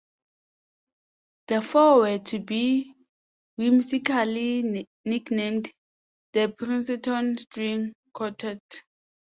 The 1.47 1.61
four 1.61 1.99
were 1.99 2.17
to 2.17 2.39
be 2.39 2.95
whimsically 3.57 4.63
nicknamed 5.05 5.71
the 6.33 6.55
"Princeton 6.57 7.37
String 7.37 7.93
Quartet". 8.11 8.59